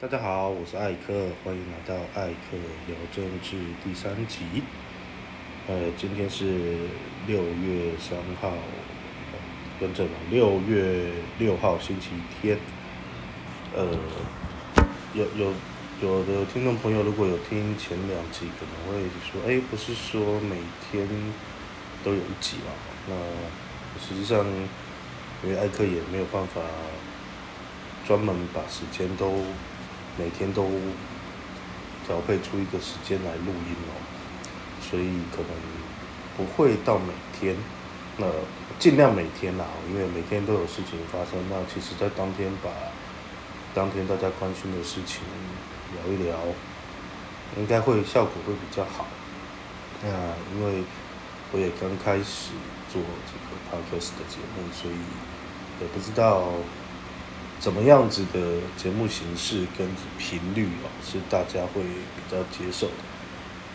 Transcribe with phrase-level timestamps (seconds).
[0.00, 1.12] 大家好，我是艾克，
[1.42, 2.56] 欢迎来到艾克
[2.86, 4.62] 聊政治第三集。
[5.66, 6.76] 呃，今天是
[7.26, 8.52] 六月三号，
[9.80, 12.56] 跟正了，六月六号星期天。
[13.74, 13.88] 呃，
[15.14, 15.52] 有有
[16.00, 19.02] 有的听众朋友如果有听前两集，可能会
[19.32, 20.58] 说，哎，不是说每
[20.92, 21.08] 天
[22.04, 22.70] 都有一集嘛？
[23.08, 24.46] 那实际上，
[25.42, 26.60] 因为艾克也没有办法
[28.06, 29.42] 专门把时间都。
[30.18, 30.68] 每天都
[32.04, 33.94] 调配出一个时间来录音哦，
[34.82, 35.50] 所以可能
[36.36, 37.56] 不会到每天，
[38.16, 38.26] 那
[38.78, 41.38] 尽量每天啦，因为每天都有事情发生。
[41.48, 42.70] 那其实，在当天把
[43.74, 45.22] 当天大家关心的事情
[45.94, 46.36] 聊一聊，
[47.56, 49.06] 应该会效果会比较好。
[50.02, 50.08] 那
[50.54, 50.82] 因为
[51.52, 52.50] 我也刚开始
[52.92, 54.94] 做这个 podcast 的节目，所以
[55.80, 56.52] 也不知道。
[57.60, 58.38] 怎么样子的
[58.76, 62.94] 节目形式跟频率哦，是大家会比较接受的。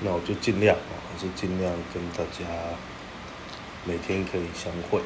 [0.02, 2.48] 那我就尽量啊，还是尽量跟大家
[3.84, 5.02] 每天可以相会。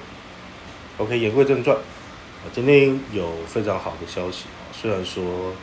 [1.00, 4.70] OK，言归正传，啊，今天有非常好的消息啊。
[4.72, 5.54] 虽然说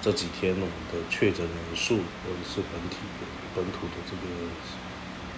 [0.00, 4.22] 这几天我们的确诊人数或者是本体的本土的这个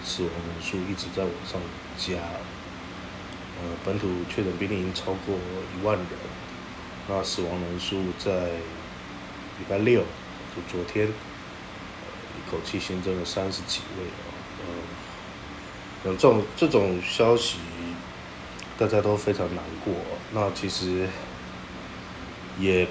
[0.01, 1.59] 死亡人数一直在往上
[1.97, 2.15] 加，
[3.59, 5.35] 呃，本土确诊病例已经超过
[5.77, 6.07] 一万人。
[7.07, 8.45] 那死亡人数在
[9.59, 10.01] 礼拜六，
[10.55, 14.71] 就昨天，一口气新增了三十几位哦，
[16.05, 17.57] 呃，有这种这种消息，
[18.77, 19.93] 大家都非常难过。
[20.31, 21.09] 那其实
[22.59, 22.87] 也，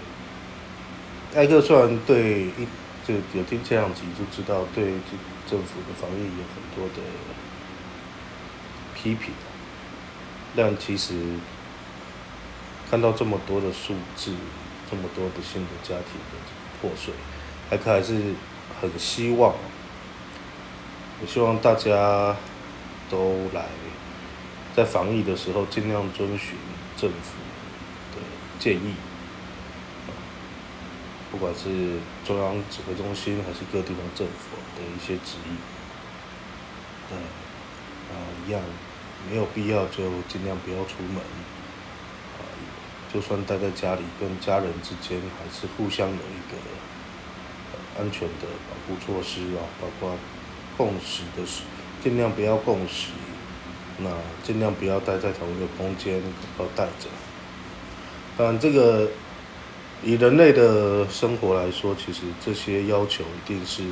[1.34, 2.66] 艾克虽然对一
[3.06, 5.16] 就有听这两集就知道，对这
[5.48, 7.03] 政府的防疫有很多的
[8.94, 9.33] 批评，
[10.55, 11.14] 但其实。
[12.91, 14.34] 看到这么多的数字，
[14.91, 16.36] 这么多不幸的家庭的
[16.83, 17.14] 破碎，
[17.70, 18.34] 还可还是
[18.80, 19.55] 很希望，
[21.20, 22.34] 我希望大家
[23.09, 23.66] 都来
[24.75, 26.56] 在防疫的时候尽量遵循
[26.97, 27.37] 政府
[28.16, 28.22] 的
[28.59, 28.94] 建议，
[31.31, 35.56] 不管是中央指挥中心还是各地方政府的一些指引，
[37.09, 38.60] 对，啊一样
[39.31, 41.22] 没有必要就尽量不要出门。
[43.12, 46.56] 就算待在家里，跟家人之间还是互相有一个
[47.98, 50.16] 安全的保护措施啊，包括
[50.76, 51.62] 共食的时，
[52.03, 53.09] 尽量不要共食，
[53.98, 54.10] 那
[54.44, 56.22] 尽量不要待在同一个空间，
[56.59, 57.09] 要带着。
[58.38, 59.10] 当然，这个
[60.04, 63.82] 以人类的生活来说，其实这些要求一定是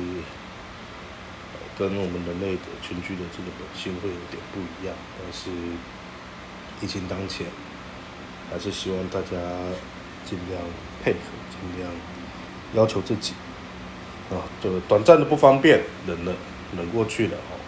[1.77, 5.49] 跟我们人类的群居的这个本性会有点不一样，但是
[6.81, 7.45] 疫情当前。
[8.51, 9.37] 还是希望大家
[10.25, 10.59] 尽量
[11.03, 11.19] 配合，
[11.51, 11.91] 尽量
[12.73, 13.33] 要求自己
[14.31, 16.33] 啊，就短暂的不方便，忍了，
[16.75, 17.59] 忍过去了哦。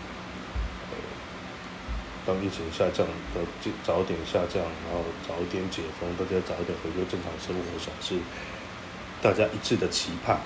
[2.25, 3.41] 当疫情下降，的
[3.83, 8.15] 早点下降，然后早一点解封，大家早一点回归正常生活，我想是
[9.21, 10.39] 大家一致的期盼。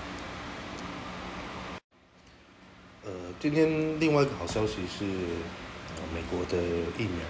[3.04, 5.04] 呃，今天另外一个好消息是，
[6.14, 6.58] 美国的
[6.98, 7.26] 疫苗。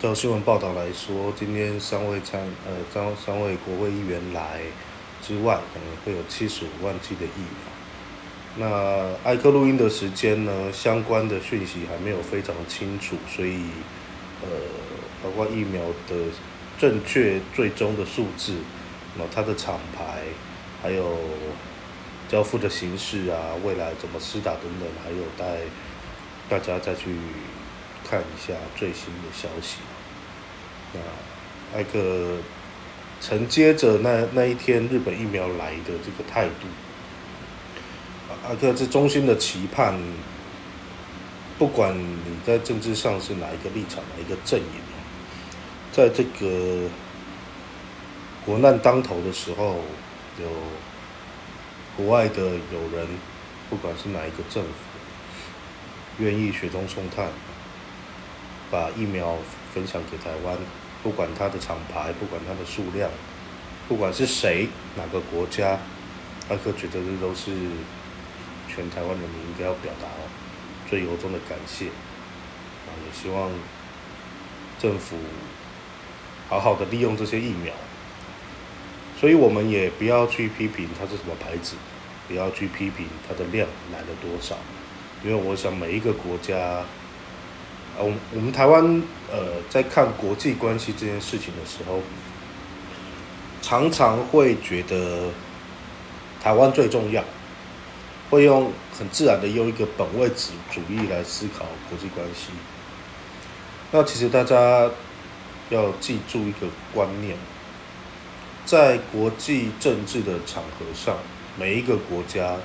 [0.00, 4.60] 照新闻报道来说，今天三位参呃三三位国会议员来
[5.20, 8.58] 之外，可能会有七十五万剂的疫苗。
[8.58, 10.72] 那艾克录音的时间呢？
[10.72, 13.58] 相关的讯息还没有非常清楚，所以
[14.40, 14.48] 呃，
[15.24, 16.14] 包括疫苗的
[16.78, 18.54] 正确最终的数字，
[19.16, 20.22] 那它的厂牌，
[20.80, 21.18] 还有
[22.28, 25.62] 交付的形式啊，未来怎么施打等等，还有待
[26.48, 27.16] 大家再去。
[28.04, 29.78] 看一下最新的消息。
[30.92, 31.00] 那
[31.78, 32.36] 艾克
[33.20, 36.66] 承接着那那一天日本疫苗来的这个态度，
[38.48, 39.98] 艾克是衷心的期盼，
[41.58, 44.80] 不管你在政治上是哪一个立场、哪一个阵营，
[45.92, 46.88] 在这个
[48.46, 49.80] 国难当头的时候，
[50.40, 50.48] 有
[51.96, 53.06] 国外的友人，
[53.68, 54.70] 不管是哪一个政府，
[56.18, 57.28] 愿意雪中送炭。
[58.70, 59.36] 把疫苗
[59.72, 60.56] 分享给台湾，
[61.02, 63.10] 不管它的厂牌，不管它的数量，
[63.88, 65.78] 不管是谁哪个国家，
[66.50, 67.50] 艾克觉得这都是
[68.68, 70.08] 全台湾人民应该要表达
[70.88, 71.86] 最由衷的感谢。
[71.86, 73.50] 啊，也希望
[74.78, 75.16] 政府
[76.48, 77.72] 好好的利用这些疫苗。
[79.18, 81.76] 所以我们也不要去批评它是什么牌子，
[82.28, 84.58] 不要去批评它的量来了多少，
[85.24, 86.84] 因为我想每一个国家。
[87.98, 92.00] 我我们台湾呃，在看国际关系这件事情的时候，
[93.60, 95.30] 常常会觉得
[96.40, 97.22] 台湾最重要，
[98.30, 102.52] 会用很自然的用一个本位主主义来思考国际关系。
[103.90, 104.90] 那其实大家
[105.70, 107.36] 要记住一个观念，
[108.64, 111.16] 在国际政治的场合上，
[111.58, 112.56] 每一个国家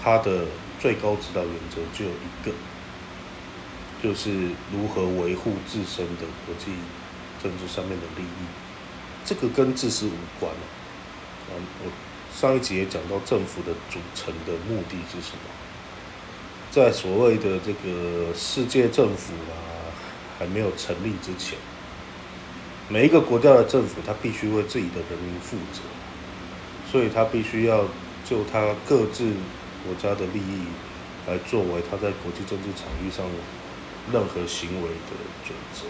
[0.00, 0.44] 它的
[0.78, 2.52] 最高指导原则就有一个，
[4.02, 4.30] 就是
[4.72, 6.72] 如何维护自身的国际
[7.42, 8.46] 政治上面的利益。
[9.24, 10.52] 这个跟自私无关
[11.50, 11.90] 嗯，我
[12.34, 15.50] 上一集也讲到政府的组成的目的是什么，
[16.70, 19.68] 在所谓的这个世界政府啊。
[20.40, 21.58] 还没有成立之前，
[22.88, 25.82] 每一个国家的政府，他必须为自己的人民负责，
[26.90, 27.84] 所以他必须要
[28.24, 29.34] 就他各自
[29.84, 30.64] 国家的利益
[31.28, 33.26] 来作为他在国际政治场域上
[34.12, 35.86] 任何行为的准则。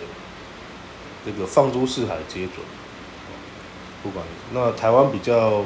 [1.24, 2.56] 这个放诸四海皆准，
[4.02, 5.64] 不管那台湾比较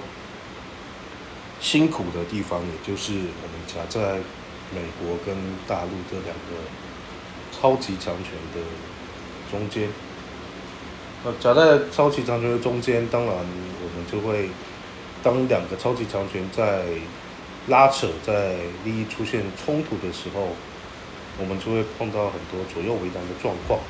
[1.61, 4.19] 辛苦的地方，也就是我们夹在
[4.75, 5.37] 美国跟
[5.67, 6.64] 大陆这两个。
[7.56, 8.61] 超级强权的
[9.50, 9.88] 中间，
[11.25, 14.50] 那夹在超级强权的中间，当然我们就会
[15.23, 16.85] 当两个超级强权在
[17.69, 20.49] 拉扯、在利益出现冲突的时候，
[21.39, 23.81] 我们就会碰到很多左右为难的状况。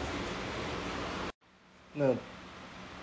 [1.94, 2.06] 那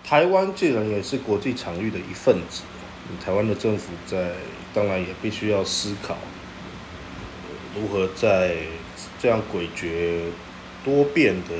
[0.04, 2.62] 台湾既然也是国际场域的一份子，
[3.24, 4.32] 台湾的政府在
[4.74, 6.16] 当然也必须要思考
[7.74, 8.56] 如何在
[9.20, 10.30] 这样诡谲。
[10.84, 11.54] 多变的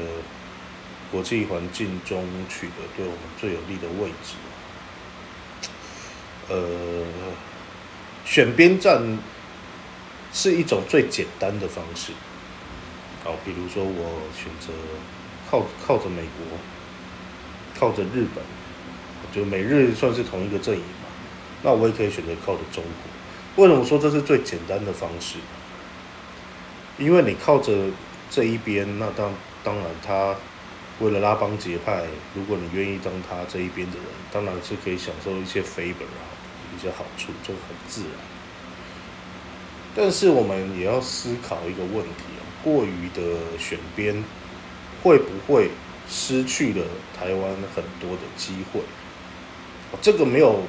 [1.12, 4.34] 国际环境中取得对我们最有利的位置，
[6.48, 7.06] 呃，
[8.24, 9.16] 选边站
[10.32, 12.10] 是一种最简单的方式。
[13.24, 14.72] 好，比如说我选择
[15.50, 16.58] 靠靠着美国，
[17.78, 18.42] 靠着日本，
[19.32, 21.08] 就美日算是同一个阵营嘛。
[21.62, 23.64] 那我也可以选择靠着中国。
[23.64, 25.38] 为什么说这是最简单的方式？
[26.98, 27.90] 因为你靠着。
[28.34, 29.30] 这一边，那当
[29.62, 30.34] 当然，他
[31.00, 32.04] 为了拉帮结派，
[32.34, 36.24] 如果你愿意当他这一边的人，当然是可以享受一些 favor 啊，
[36.74, 38.12] 一些好处，这很自然。
[39.94, 42.24] 但是我们也要思考一个问题，
[42.62, 44.22] 过于的选边，
[45.02, 45.70] 会不会
[46.08, 46.84] 失去了
[47.18, 48.80] 台湾很多的机会？
[50.00, 50.62] 这个没有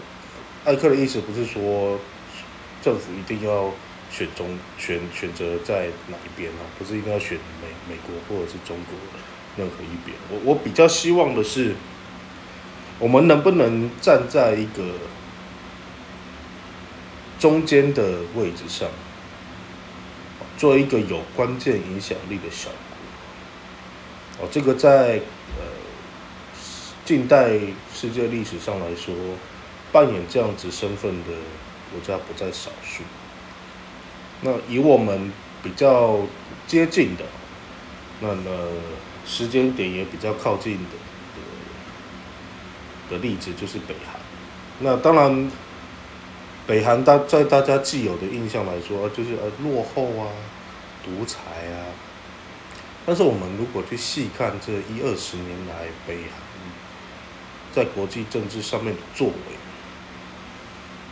[0.65, 1.99] 艾克的意思，不是说
[2.81, 3.71] 政府一定要。
[4.15, 4.45] 选中
[4.77, 6.61] 选选择在哪一边啊？
[6.77, 8.95] 不是一定要选美美国或者是中国
[9.57, 10.15] 任何一边？
[10.29, 11.73] 我我比较希望的是，
[12.99, 14.83] 我们能不能站在一个
[17.39, 18.87] 中间的位置上，
[20.57, 22.69] 做一个有关键影响力的小
[24.37, 24.45] 国？
[24.45, 25.19] 哦，这个在
[25.57, 25.63] 呃
[27.05, 27.59] 近代
[27.93, 29.13] 世界历史上来说，
[29.91, 31.29] 扮演这样子身份的
[31.91, 33.03] 国家不在少数。
[34.41, 36.19] 那以我们比较
[36.67, 37.23] 接近的，
[38.21, 38.69] 那呃
[39.25, 40.89] 时间点也比较靠近的
[43.09, 44.19] 的例子就是北韩。
[44.79, 45.51] 那当然，
[46.65, 50.27] 北韩大在大家既有的印象来说，就是呃落后啊、
[51.03, 51.39] 独裁
[51.71, 51.91] 啊。
[53.05, 56.41] 但是我们如果去细看这一二十年来北韩
[57.73, 59.33] 在国际政治上面的作为，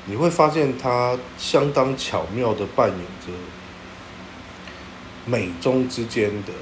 [0.06, 3.33] 你会发现，它相当巧妙的扮演着
[5.25, 6.54] 美中之间的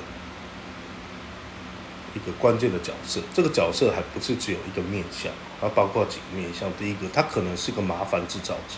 [2.15, 3.21] 一个关键的角色。
[3.31, 6.71] 这个角色还不是只有一个面向，它包括几个面向。
[6.73, 8.75] 第一个，它可能是个麻烦制造者，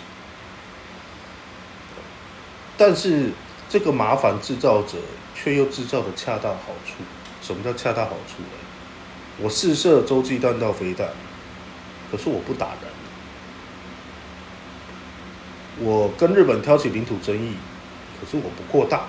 [2.81, 3.29] 但是
[3.69, 4.97] 这个麻烦制造者
[5.35, 6.95] 却又制造的恰到好处。
[7.39, 8.57] 什么叫恰到好处呢？
[9.37, 11.07] 我试射洲际弹道飞弹，
[12.11, 12.91] 可是我不打人。
[15.77, 17.53] 我跟日本挑起领土争议，
[18.19, 19.01] 可是我不扩大。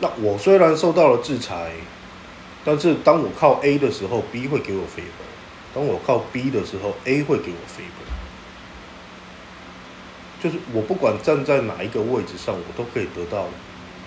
[0.00, 1.72] 那我虽然受到了制裁，
[2.62, 5.24] 但是当我靠 A 的时候，B 会给我 favor；
[5.74, 8.27] 当我靠 B 的时候，A 会给我 favor。
[10.42, 13.48] 就是我不管站在哪一个位置上，我都可以得到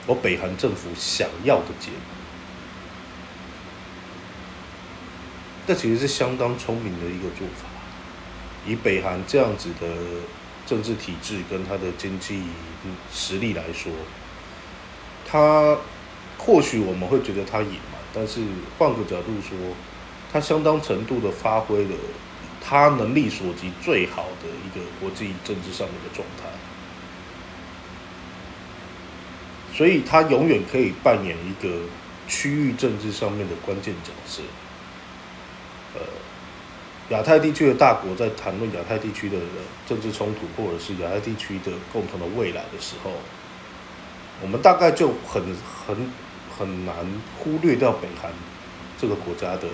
[0.07, 1.99] 我北韩政府想要的结果。
[5.67, 7.67] 这其实是相当聪明的一个做法。
[8.65, 9.87] 以北韩这样子的
[10.65, 12.43] 政治体制跟他的经济
[13.11, 13.91] 实力来说，
[15.25, 15.77] 他
[16.37, 18.41] 或许我们会觉得他野蛮，但是
[18.77, 19.57] 换个角度说，
[20.31, 21.95] 他相当程度的发挥了
[22.63, 26.47] 他能力所及最好的一个国际政治上面的状态，
[29.75, 31.85] 所以他永远可以扮演一个
[32.27, 34.43] 区域政治上面的关键角色，
[35.95, 36.01] 呃。
[37.09, 39.37] 亚太地区的大国在谈论亚太地区的
[39.85, 43.11] 政治冲突，或者是亚太地区的共同的未来的时候，
[44.41, 46.09] 我们大概就很很
[46.57, 46.95] 很难
[47.37, 48.31] 忽略掉北韩
[48.97, 49.67] 这个国家的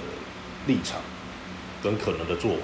[0.65, 0.99] 立场
[1.87, 2.59] 跟可能的作为。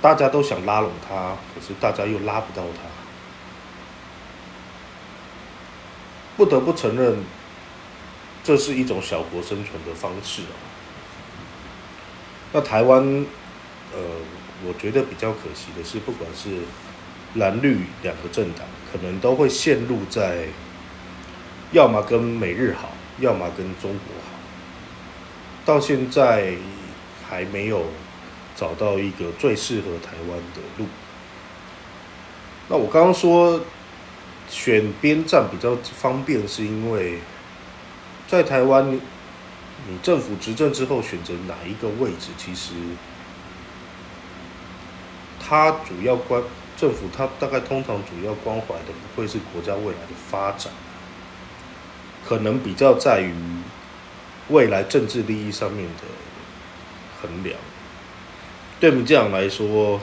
[0.00, 2.82] 大家都想拉拢他，可是大家又拉不到他，
[6.36, 7.16] 不得不承认，
[8.44, 10.54] 这是一种小国生存的方式啊。
[12.52, 13.02] 那台湾，
[13.92, 13.98] 呃，
[14.64, 16.58] 我觉得比较可惜的是，不管是
[17.34, 20.46] 蓝绿两个政党，可能都会陷入在，
[21.72, 24.35] 要么跟美日好，要么跟中国好，
[25.66, 26.54] 到现在
[27.28, 27.84] 还没有
[28.56, 30.86] 找到一个最适合台湾的路。
[32.68, 33.60] 那我刚刚说
[34.48, 37.18] 选边站比较方便，是因为
[38.26, 38.98] 在台湾。
[39.88, 42.72] 你政府执政之后选择哪一个位置，其实
[45.38, 46.42] 它主要关
[46.76, 50.72] 政府，它大概通常主要关怀的不会是国家未来的发展，
[52.26, 53.32] 可能比较在于
[54.48, 56.02] 未来政治利益上面的
[57.20, 57.56] 衡量。
[58.78, 60.00] 对民进党来说，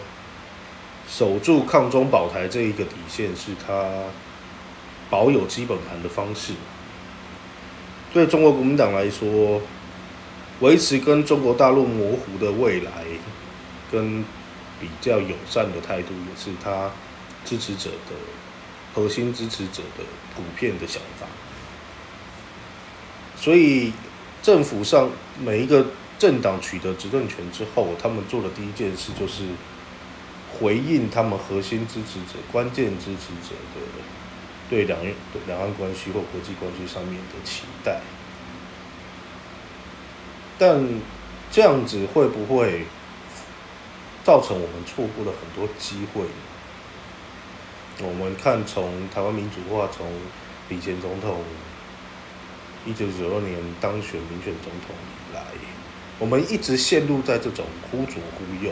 [1.08, 4.06] 守住抗中保台这一个底线，是他
[5.10, 6.54] 保有基本盘的方式。
[8.14, 9.62] 对中国国民党来说，
[10.60, 12.92] 维持跟中国大陆模糊的未来，
[13.92, 14.24] 跟
[14.80, 16.92] 比较友善的态度，也是他
[17.46, 18.16] 支持者的
[18.94, 20.04] 核心支持者的
[20.36, 21.28] 普遍的想法。
[23.36, 23.94] 所以，
[24.44, 25.10] 政府上
[25.44, 25.88] 每一个
[26.20, 29.46] 政党取得执政权之后，他们做的第一件事就是
[30.54, 33.82] 回应他们核心支持者、关键支持者的。
[34.70, 35.08] 对两岸
[35.46, 38.00] 两岸关系或国际关系上面的期待，
[40.58, 40.84] 但
[41.52, 42.86] 这样子会不会
[44.24, 46.24] 造成我们错过了很多机会？
[48.02, 50.08] 我们看从台湾民主化，从
[50.70, 51.42] 李前总统
[52.86, 55.42] 一九九二年当选民选总统以来，
[56.20, 58.72] 我们一直陷入在这种忽左忽右、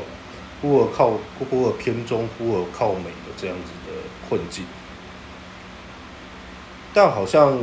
[0.62, 4.66] 忽而靠忽而偏中、忽而靠美的这样子的困境。
[6.94, 7.58] 但好像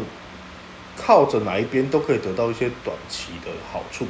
[0.96, 4.06] 靠着哪一边都可以得到一些短期的好处，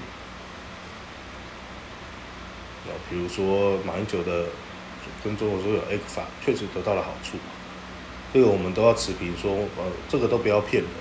[3.10, 4.46] 比如说马英九的
[5.24, 7.36] 跟中国说有 X 法，确实得到了好处，
[8.32, 10.92] 这个我们都要持平说，呃，这个都不要骗人，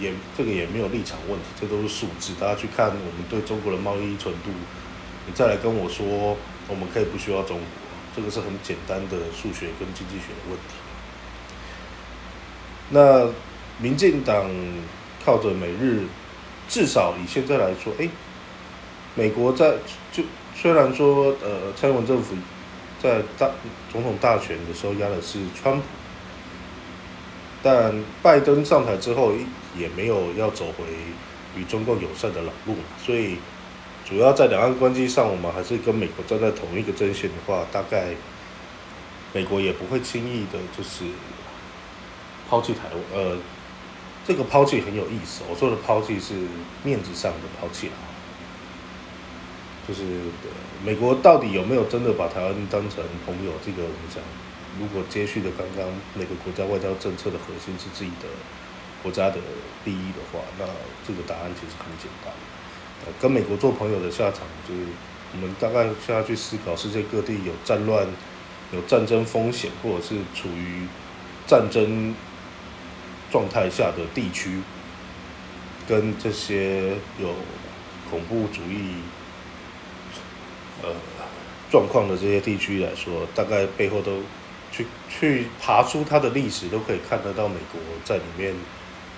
[0.00, 4.50] 也这个也没有立场问题，这都是数字，大家去看我们对中国的贸易依存度，
[5.26, 6.36] 你再来跟我说
[6.68, 7.66] 我们可以不需要中国，
[8.16, 10.74] 这个是很简单的数学跟经济学的问题，
[12.90, 13.30] 那。
[13.82, 14.46] 民进党
[15.24, 16.02] 靠着美日，
[16.68, 18.06] 至少以现在来说，哎，
[19.14, 19.76] 美国在
[20.12, 20.22] 就
[20.54, 22.34] 虽然说，呃，蔡英文政府
[23.02, 23.50] 在大
[23.90, 25.82] 总统大选的时候压的是川普，
[27.62, 29.32] 但拜登上台之后
[29.80, 30.84] 也没有要走回
[31.56, 33.38] 与中共友善的老路嘛，所以
[34.08, 38.14] 主要在两岸关系上，我们还是跟美国站在同一个阵线的话，大概
[39.32, 41.04] 美国也不会轻易的，就是
[42.48, 43.38] 抛弃台湾，呃。
[44.22, 45.42] 这个抛弃很有意思。
[45.48, 46.34] 我说的抛弃是
[46.84, 47.98] 面子上的抛弃啊，
[49.88, 50.02] 就是
[50.84, 53.50] 美国到底有没有真的把台湾当成朋友？
[53.64, 54.22] 这个我们讲，
[54.78, 58.28] 如果接续的刚刚每个国家外交政策的核心是自己的
[59.02, 59.36] 国家的
[59.84, 60.64] 利益的话，那
[61.06, 62.32] 这个答案其实很简单。
[63.06, 64.80] 呃跟美国做朋友的下场，就是
[65.32, 68.06] 我们大概现在去思考：世界各地有战乱、
[68.72, 70.86] 有战争风险，或者是处于
[71.46, 72.14] 战争。
[73.32, 74.60] 状态下的地区，
[75.86, 77.32] 跟这些有
[78.10, 78.96] 恐怖主义
[80.82, 80.88] 呃
[81.70, 84.20] 状况的这些地区来说，大概背后都
[84.72, 88.52] 去去爬出它的历史，都可以看得到美国在里面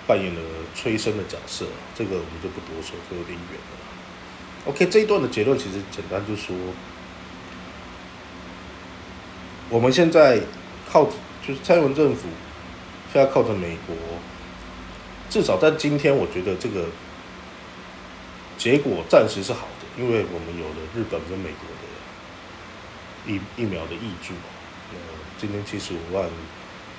[0.06, 0.40] 扮演了
[0.74, 1.66] 催生的角色。
[1.94, 4.70] 这个我们就不多说，这有点远了。
[4.70, 6.54] OK，这一段的结论其实简单，就说
[9.68, 10.40] 我们现在
[10.90, 11.04] 靠
[11.46, 12.28] 就是蔡英文政府。
[13.12, 13.94] 现在靠着美国，
[15.28, 16.86] 至少在今天，我觉得这个
[18.56, 24.32] 结果暂时是好的，因为我们有了日本跟美国的疫疫苗的益助，
[24.92, 24.96] 呃，
[25.38, 26.26] 今天七十五万，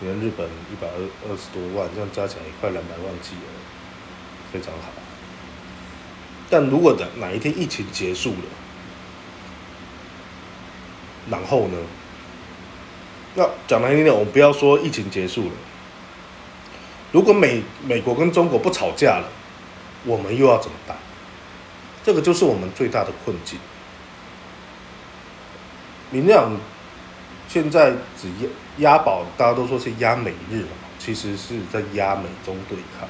[0.04, 3.48] 可能日本一百二二十多万，这样加起来也快两百万剂了，
[4.52, 4.90] 非常好。
[6.50, 8.50] 但如果哪哪一天疫情结束了，
[11.30, 11.78] 然后呢？
[13.36, 15.52] 那讲难听点，我们不要说疫情结束了。
[17.14, 19.30] 如果美美国跟中国不吵架了，
[20.04, 20.98] 我们又要怎么办？
[22.04, 23.58] 这个就是我们最大的困境。
[26.12, 26.52] 民进党
[27.54, 30.66] 现在只押押宝，大家都说是压美日，
[30.98, 33.08] 其实是在压美中对抗。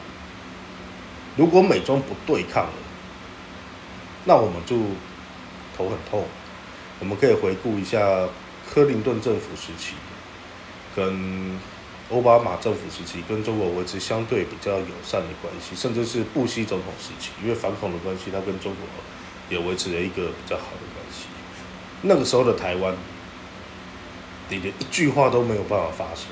[1.38, 2.74] 如果美中不对抗了，
[4.26, 4.76] 那我们就
[5.78, 6.26] 头很痛。
[7.00, 8.28] 我们可以回顾一下
[8.70, 9.94] 克林顿政府时期，
[10.94, 11.58] 跟
[12.12, 18.84] 奥巴马政府时期，跟中国维持相对比较友善的关系，甚至是布希总统时期，因为反恐的关系，他跟中国
[19.50, 21.28] 也维持了一个比较好的关系。
[22.02, 22.94] 那个时候的台湾，
[24.54, 26.28] 你连一句话都没有办法发出，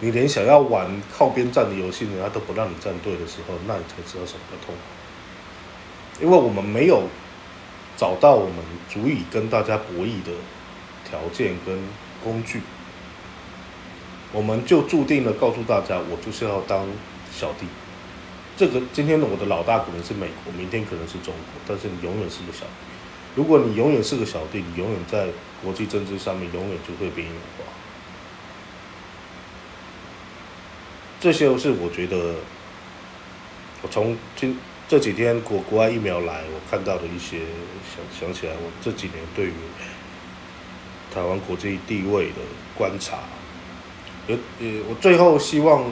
[0.00, 6.24] 你连想要玩靠边站的游戏，人家都不让你站队的时候，那你才知道什么叫痛苦。
[6.24, 7.02] 因为我们没有
[7.98, 8.56] 找到我们
[8.88, 10.32] 足以跟大家博弈的
[11.06, 11.78] 条件跟
[12.22, 12.62] 工具，
[14.32, 16.86] 我们就注定了告诉大家，我就是要当
[17.30, 17.66] 小弟。
[18.56, 22.93] 这个今天的我的老大可能是美国，明天可能是中国，但是你永远是个小弟。
[23.34, 25.28] 如果你永远是个小弟，你永远在
[25.62, 27.64] 国际政治上面永远就会边缘化。
[31.20, 32.34] 这些是我觉得，
[33.82, 34.58] 我从今。
[34.86, 37.38] 这几天国国外疫苗来，我看到的一些
[37.88, 39.52] 想想起来，我这几年对于
[41.12, 42.42] 台湾国际地位的
[42.76, 43.20] 观察，
[44.26, 45.90] 有呃，我最后希望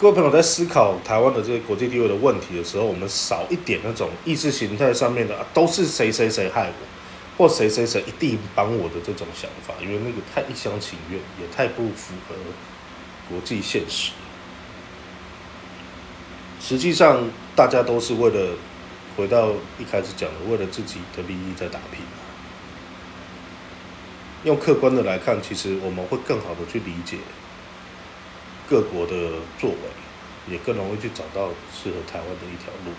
[0.00, 6.86] 各位朋友在思考台湾的这个国际地位的问题的时候，我们少一点那种意识形态上面的都是谁谁谁害我，
[7.36, 12.34] 或谁谁谁一定帮我的这种想法，因为那个太一厢情愿，也太不符合
[13.28, 14.12] 国际现实。
[16.62, 18.56] 实际上，大家都是为了
[19.18, 22.00] 回到一开始讲的，为了自己的利益在打拼。
[24.44, 27.18] 用客观的来看，其实我们会更好的去理解
[28.70, 29.12] 各国的
[29.58, 32.92] 作为，也更容易去找到适合台湾的一条路。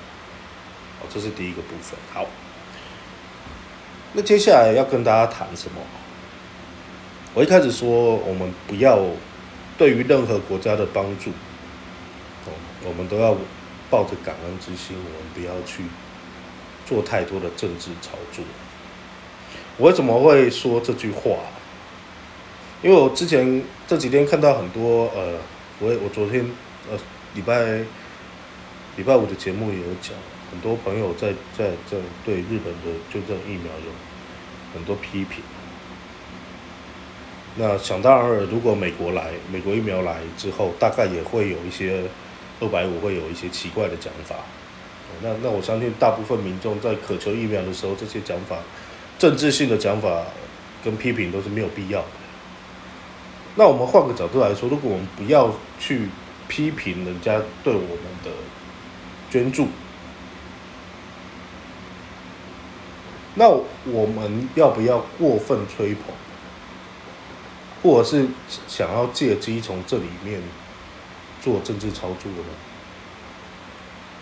[1.00, 1.98] 好，这是第一个部分。
[2.14, 2.28] 好，
[4.12, 5.80] 那接下来要跟大家谈什么？
[7.34, 9.00] 我一开始说，我们不要
[9.78, 11.32] 对于任何国家的帮助。
[12.84, 13.38] 我们都要
[13.90, 15.84] 抱着感恩之心，我们不要去
[16.86, 18.44] 做太多的政治操作。
[19.78, 21.32] 我为什么会说这句话？
[22.82, 25.36] 因为我之前这几天看到很多呃，
[25.82, 26.46] 我我昨天
[26.90, 26.98] 呃
[27.34, 27.84] 礼拜
[28.96, 30.14] 礼拜五的节目也有讲，
[30.52, 33.92] 很多朋友在在在对日本的就这疫苗有
[34.74, 35.44] 很多批评。
[37.58, 42.04] 那想当然，如果美国来，美国疫苗来之后，大概也会有一些。
[42.64, 44.36] 二百五会有一些奇怪的讲法，
[45.24, 48.56] 那那我相信大部分民众在渴求疫苗的时候，这些讲法、
[49.18, 50.24] 政治性的讲法
[50.84, 52.08] 跟批评都是没有必要的。
[53.56, 56.10] 那我们换个角度来说，如果我们不要去
[56.48, 58.32] 批评人家对我们的
[59.30, 59.68] 捐助，
[63.36, 66.04] 那我们要不要过分吹捧，
[67.82, 68.28] 或者是
[68.68, 70.42] 想要借机从这里面？
[71.44, 72.50] 做政治操作呢？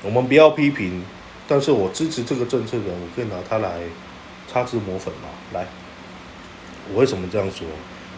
[0.04, 1.04] 我们不要批评，
[1.50, 3.82] 但是我支持这个政策的人，我可以拿它来
[4.48, 5.28] 擦脂抹粉嘛。
[5.52, 5.68] 来，
[6.94, 7.68] 我为什么这样说？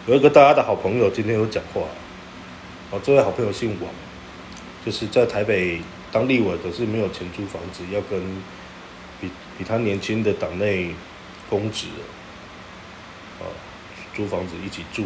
[0.04, 1.82] 有一个大家的好朋友今天有讲话，
[2.90, 3.88] 哦，这位好朋友姓王，
[4.84, 8.20] 就是在台北当立委，可是没有钱租房子，要跟
[9.20, 10.92] 比比他年轻的党内
[11.48, 11.86] 公职，
[13.38, 13.46] 啊，
[14.12, 15.04] 租房子一起住，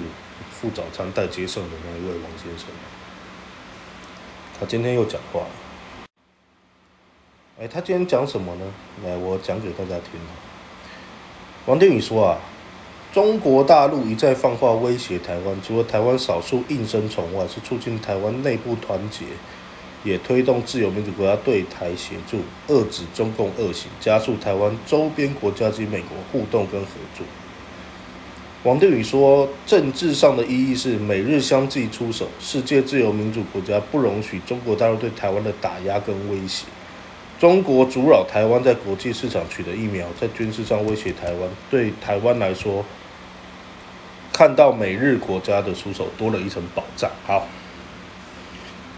[0.50, 2.68] 付早餐带接送的那一位王先生。
[4.58, 5.42] 他今天又讲话，
[7.60, 8.64] 哎，他今天讲什么呢？
[9.04, 10.18] 来，我讲给大家听。
[11.66, 12.40] 王定宇说啊，
[13.16, 19.24] 中国大陆一再放话威胁台湾，除了台湾少数应声虫外，是促进台湾内部团结，
[20.04, 27.24] 也推动自由民主国家对台协助，遏止中共恶行，加速台湾周边国家及美国互动跟合作。
[28.64, 36.66] 王定宇说：“政治上的意义是美日相继出手，世界自由民主国家不容许中国大陆对台湾的打压跟威胁。
[37.38, 42.84] 中国阻扰台湾在国际市场取得疫苗，在军事上威胁台湾，对台湾来说，
[44.36, 47.10] 看到美日国家的出手多了一层保障。
[47.26, 47.46] 好，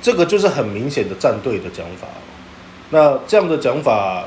[0.03, 2.09] 这个就是很明显的站队的讲法。
[2.91, 4.25] 那这样的讲法，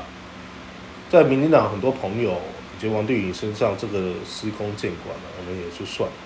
[1.10, 2.40] 在民进党很多朋友。”
[2.74, 6.16] 以及王定宇身上，这个司空见惯了，我们也就算了。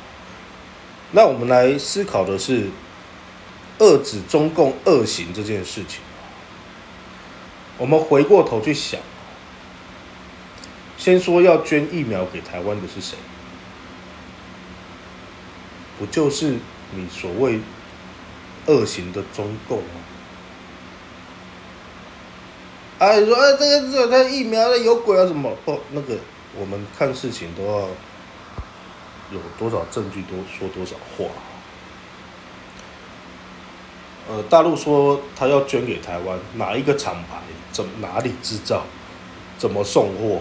[1.13, 2.69] 那我们来思考的是，
[3.79, 6.01] 遏止中共恶行这件事情。
[7.77, 8.99] 我们回过头去想，
[10.97, 13.19] 先说要捐疫苗给台湾的是谁？
[15.99, 16.57] 不就是
[16.95, 17.61] 你所谓
[18.67, 20.01] 恶行的中共吗？
[22.99, 25.55] 哎，说哎，这个这个疫苗的有鬼啊什么？
[25.65, 26.17] 不，那个
[26.59, 27.81] 我们看事情都要
[29.31, 31.27] 有多少证据，多说多少话。
[34.29, 38.85] 呃，大陆说他要捐给台湾，哪一个厂牌，怎哪里制造，
[39.59, 40.41] 怎么送货，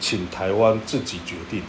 [0.00, 1.62] 请台湾自己决定。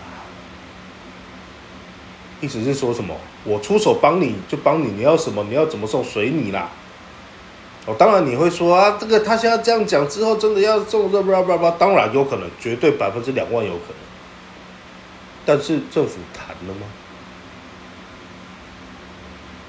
[2.41, 3.15] 意思是说什么？
[3.43, 6.69] 我出手帮你就帮你，你要什么，你要怎么送，随你啦。
[7.85, 11.75] 哦，当然你会说啊，这个他现在这样讲之后，真的要送这吧吧吧？
[11.79, 13.97] 当然有可能，绝对百分之两万有可能。
[15.45, 16.85] 但是政府谈了吗？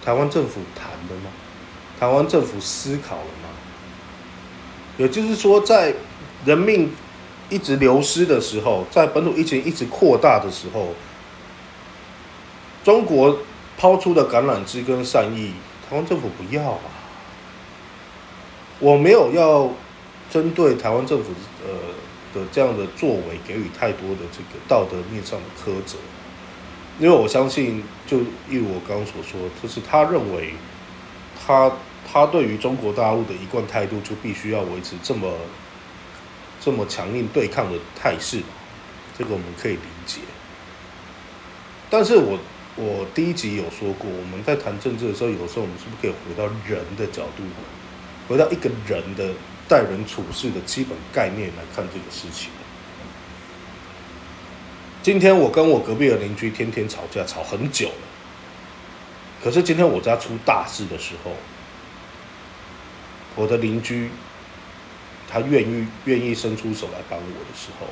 [0.05, 1.31] 台湾政府谈了吗？
[2.01, 3.49] 台湾政府思考了吗？
[4.97, 5.95] 也就是说，在
[6.45, 6.91] 人命
[7.49, 10.89] 一直流失的时候，在本土疫情一直扩大的时候，
[12.88, 13.37] 中国
[13.77, 15.53] 抛出的橄榄枝跟善意，
[15.87, 16.81] 台湾政府不要啊。
[18.79, 19.70] 我没有要
[20.31, 21.33] 针对台湾政府
[21.66, 21.70] 呃
[22.33, 25.98] 的这样的作为给予太多的这个道德面上的苛责，
[26.98, 30.55] 因为我相信，就一如我刚刚所说，就是他认为
[31.46, 31.70] 他
[32.11, 35.31] 他对于中国大陆的一贯态度就必须要维持这么
[36.59, 38.40] 这么强硬对抗的态势，
[39.18, 40.20] 这个我们可以理解。
[41.90, 42.38] 但是我
[42.81, 47.43] 我第一集有说过，我们在谈政治的时候，有时候我们是不是可以回到人的角度？
[48.29, 49.33] 回到一个人的
[49.69, 52.53] 待人处事的基本概念来看这个事情。
[55.03, 57.95] 今天我跟我隔壁的邻居天天吵架，吵很久了。
[59.43, 61.33] 可是今天我家出大事的时候，
[63.35, 64.11] 我的邻居
[65.29, 67.88] 他愿意愿意伸出手来帮我的时候，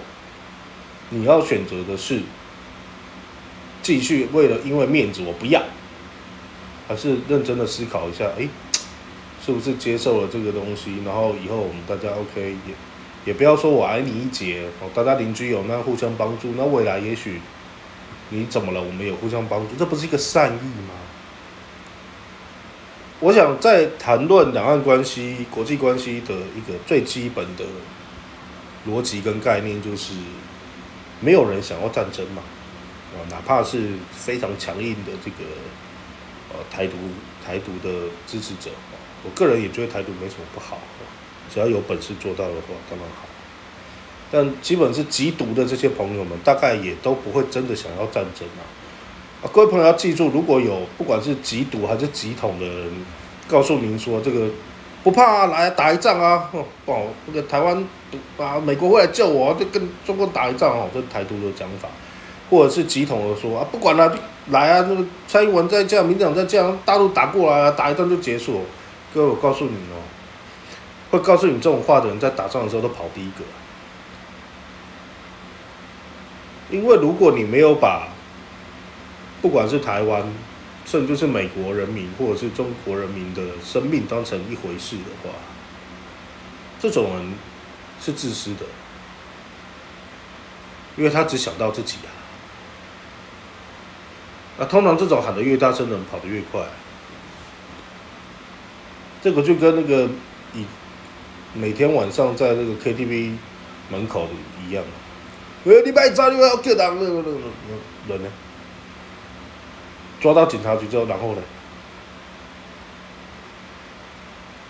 [1.10, 2.20] 你要选择的是
[3.86, 5.62] 继续为了因为面子我不要，
[6.88, 8.24] 还是认真的思考一下？
[8.38, 8.48] 哎。
[9.46, 12.74] 是不是接受了这个东西，然后以后我们大家 OK 也
[13.26, 17.40] 也不要说我矮你一截哦，大家邻居有那互相帮助，那未来也许
[18.30, 20.94] 你怎么了，我们有互相帮助，这不是一个善意吗？
[23.20, 27.64] 我想在谈论两岸关系、国际关系的一个最基本的
[28.88, 30.12] 逻辑跟概念，就是
[31.20, 32.42] 没有人想要战争嘛，
[33.16, 35.48] 啊，哪怕是非常强硬的这个
[36.50, 36.94] 呃台独
[37.44, 38.70] 台独的支持者。
[39.24, 40.78] 我个人也觉得台独没什么不好，
[41.52, 43.26] 只要有本事做到的话，当然好。
[44.30, 48.62] 但基本是极毒的这些朋友们，大概也都不会真的想要战争啊！
[49.42, 52.90] 啊，各位朋友要记住，如果有不管是极毒还是极统的人，
[53.46, 54.48] 告诉您说这个
[55.04, 56.50] 不怕啊来打一仗啊，
[56.86, 57.86] 哦，那个台湾
[58.36, 61.88] 啊，美国会来救我，就跟中国打一仗哦，这台独的讲法，
[62.48, 64.16] 或者是极统的说啊，不管了，
[64.48, 68.64] 来啊，那个蔡英文再这样，民进党再这样，大陆打过来啊，打一仗就结束。
[69.12, 69.98] 各位，我告诉你哦，
[71.10, 73.44] 会告诉你这种话的人，在打仗的时候都跑第一个。
[76.70, 78.08] 因为如果你没有把
[79.40, 80.32] 不管是台湾，
[80.84, 85.30] 甚至是美国人民，或者是中国人民的生命当成一回事的话，
[86.80, 87.34] 这种人
[88.00, 88.66] 是自私的，
[90.96, 92.15] 因为他只想到自己啊。
[94.58, 96.60] 那通常这种喊得越大声的人，跑得越快。
[99.22, 100.08] 这个就跟那个
[100.54, 100.64] 以
[101.52, 103.36] 每天晚上在那个 KTV
[103.90, 104.30] 门口的
[104.66, 104.84] 一样，
[105.64, 106.96] 喂，你拜早你要叫人，
[108.08, 108.28] 人呢？
[110.20, 111.42] 抓到警察局之后，然后呢？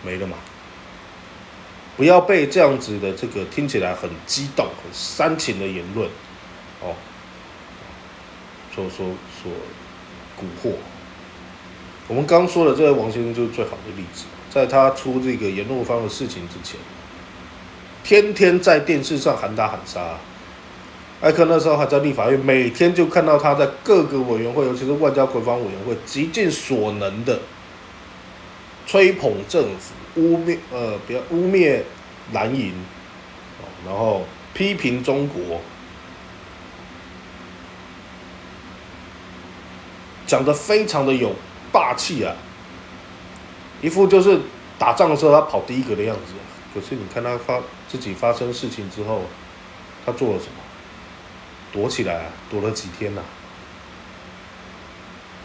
[0.05, 0.37] 没了嘛？
[1.97, 6.09] 不要被这样子的这个听起来很激动、很煽情的言论，
[6.83, 6.95] 哦，
[8.77, 9.07] 所所
[9.43, 9.51] 所
[10.39, 10.75] 蛊惑。
[12.07, 14.27] 我们刚说的这位王先生就是最好的例子。
[14.49, 16.79] 在他出这个言论方的事情之前，
[18.05, 20.19] 天天在电视上喊打喊杀。
[21.21, 27.41] 艾克那时候还在立法院，每天就看到他在各个委员会，尤其是外交国防委员会，极尽所能的
[28.87, 31.83] 吹捧政府，污蔑呃，不要污蔑
[32.33, 32.73] 蓝营，
[33.85, 35.61] 然后批评中国，
[40.27, 41.33] 讲的非常的有
[41.73, 42.35] 霸气啊。
[43.81, 44.41] 一副就是
[44.79, 46.33] 打仗的时候他跑第一个的样子，
[46.75, 49.23] 可是你看他发自己发生事情之后，
[50.05, 50.53] 他做了什么？
[51.73, 53.23] 躲起来啊，躲了几天呐？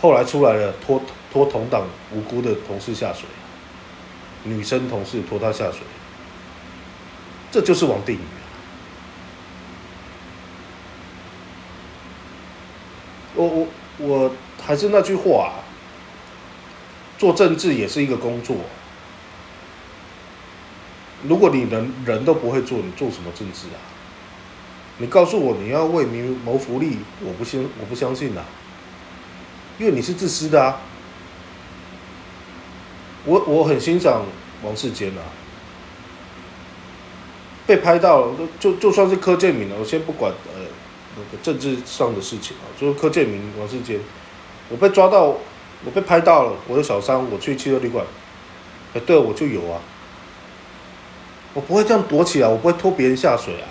[0.02, 3.26] 后来出来了，拖拖同党无辜的同事下水，
[4.44, 5.82] 女生同事拖他下水，
[7.52, 8.20] 这就是王定宇。
[13.36, 13.68] 我我
[13.98, 14.32] 我
[14.66, 15.68] 还是那句话啊。
[17.18, 18.56] 做政治也是一个工作，
[21.28, 23.78] 如果你人人都不会做，你做什么政治啊？
[24.98, 28.42] 你告诉我你要为民谋福利，我不信，我不相信呐，
[29.78, 30.82] 因为你是自私的啊。
[33.26, 34.26] 我我很欣赏
[34.64, 35.22] 王世坚啊，
[37.68, 40.66] 被拍到了，就就算是柯建明了，我先不管呃
[41.16, 44.00] 那个政治上的事情啊，就是柯建明、王世坚，
[44.72, 45.36] 我被抓到，
[45.84, 48.06] 我被拍到了，我的小三，我去汽车旅馆，
[48.94, 49.82] 哎，对，我就有啊。
[51.54, 53.68] 我不会这样躲起来，我不会拖别人下水啊，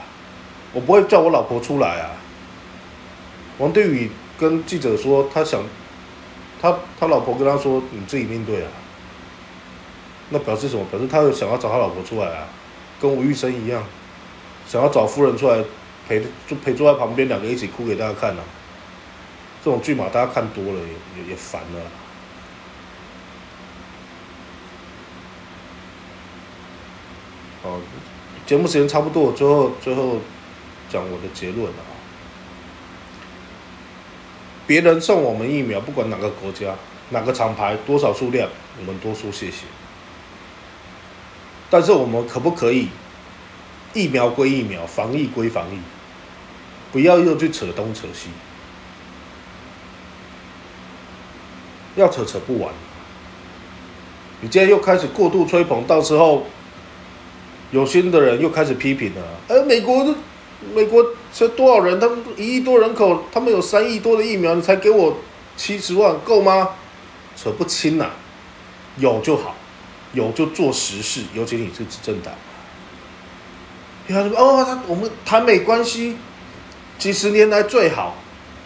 [0.75, 2.11] 我不会叫我老婆出来啊。
[3.57, 5.63] 王定宇跟记者说，他想，
[6.61, 8.69] 他他老婆跟他说，你自己面对啊。
[10.29, 10.85] 那表示什么？
[10.91, 12.47] 表示他有想要找他老婆出来啊，
[13.01, 13.83] 跟吴玉生一样，
[14.69, 15.65] 想要找夫人出来
[16.07, 18.43] 陪，就陪坐在旁边，两个一起哭给大家看啊。
[19.63, 21.81] 这种剧码大家看多了也也也烦了。
[27.63, 27.79] 哦，
[28.47, 30.19] 节目时间差不多，最后最后
[30.89, 31.85] 讲我的结论啊。
[34.67, 36.75] 别人送我们疫苗，不管哪个国家、
[37.11, 39.65] 哪个厂牌、多少数量，我们多说谢谢。
[41.69, 42.89] 但是我们可不可以
[43.93, 45.79] 疫苗归疫苗，防疫归防疫，
[46.93, 48.31] 不要又去扯东扯西，
[51.97, 52.73] 要扯扯不完。
[54.41, 56.47] 你今天又开始过度吹捧，到时候。
[57.73, 60.13] 有心的人又开始批评了，哎，美国的
[60.75, 62.01] 美国这多少人？
[62.01, 65.19] 他们一亿多人口，他们有三亿多的疫苗，你才给我
[65.57, 66.71] 七十万，够吗？
[67.37, 68.07] 扯不清呐，
[68.97, 69.55] 有就好，
[70.15, 72.35] 有就做实事，尤其你是执政党。
[74.09, 74.29] 你看？
[74.31, 76.17] 哦，他我们台美关系
[76.99, 78.17] 几十年来最好，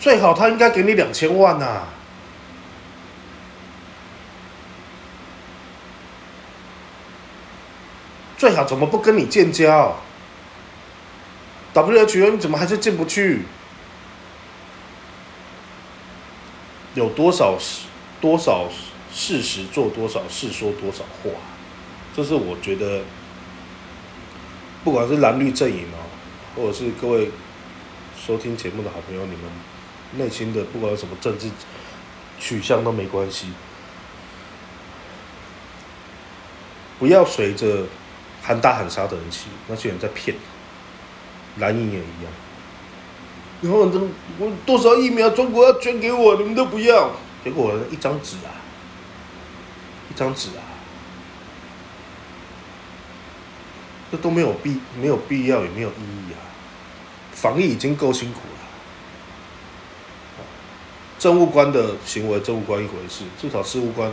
[0.00, 1.82] 最好，他应该给你两千万呐。
[8.36, 9.96] 最好怎么不跟你建交
[11.72, 13.42] ？WHO 你怎么还是进不去？
[16.94, 17.86] 有多少事
[18.20, 18.68] 多少
[19.12, 21.30] 事实做多少事说多少话，
[22.14, 23.02] 这是我觉得，
[24.84, 25.98] 不管是蓝绿阵营啊，
[26.54, 27.30] 或者是各位
[28.16, 29.40] 收听节目的好朋友，你们
[30.12, 31.50] 内心的不管有什么政治
[32.38, 33.48] 取向都没关系，
[36.98, 37.86] 不要随着。
[38.46, 40.36] 喊打喊杀的人气，那些人在骗，
[41.56, 42.30] 蓝营也一样。
[43.62, 43.98] 然后这
[44.38, 47.10] 我多少疫苗，中国要捐给我，你们都不要，
[47.42, 48.52] 结果一张纸啊，
[50.10, 50.60] 一张纸啊，
[54.12, 56.36] 这都没有必没有必要，也没有意义啊。
[57.32, 58.60] 防疫已经够辛苦了，
[61.18, 64.12] 政务官的行为，政务官一回事，至少事务官、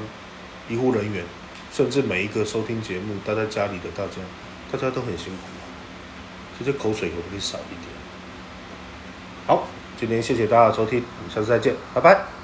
[0.69, 1.25] 医护人员。
[1.71, 4.21] 甚至每一个收听节目待在家里的大家，
[4.71, 5.43] 大家都很辛苦，
[6.57, 7.87] 其实口水可不可以少一点？
[9.47, 12.40] 好，今天谢谢大家的收听，我们下次再见，拜拜。